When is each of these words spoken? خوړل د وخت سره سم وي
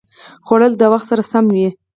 خوړل 0.45 0.73
د 0.77 0.81
وخت 0.93 1.07
سره 1.11 1.23
سم 1.31 1.45
وي 1.55 1.67